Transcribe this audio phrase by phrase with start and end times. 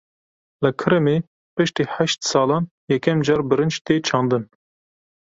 [0.63, 1.17] Li Kirimê
[1.55, 4.43] piştî heşt salan yekem car birinc tê çandin.